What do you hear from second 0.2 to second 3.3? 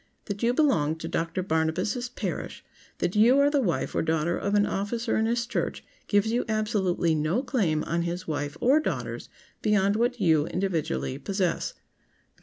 That you belong to Doctor Barnabas' parish, that